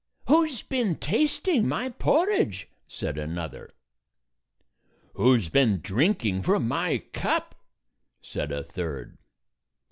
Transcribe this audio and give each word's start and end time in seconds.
"Who 0.25 0.47
's 0.47 0.63
been 0.63 0.95
tasting 0.95 1.67
my 1.67 1.89
por 1.89 2.25
ridge?" 2.25 2.67
said 2.87 3.19
another. 3.19 3.69
"Who's 5.13 5.47
been 5.47 5.79
drinking 5.79 6.41
from 6.41 6.67
my 6.67 7.03
cup?" 7.13 7.53
said 8.19 8.51
a 8.51 8.63
third. 8.63 9.19